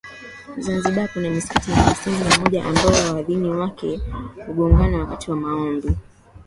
Zanzibar 0.57 1.07
kuna 1.13 1.29
misikiti 1.29 1.71
hamsini 1.71 2.19
na 2.19 2.39
moja 2.39 2.63
ambayo 2.65 3.05
waadhini 3.15 3.49
wake 3.49 4.01
hugongana 4.47 4.97
wakati 4.99 5.31
wa 5.31 5.37
maombi 5.37 5.97